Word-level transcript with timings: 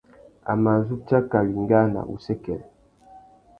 A 0.51 0.53
mà 0.63 0.73
zu 0.87 0.95
tsaka 1.05 1.37
wingāna 1.49 1.99
wussêkêrê. 2.09 2.67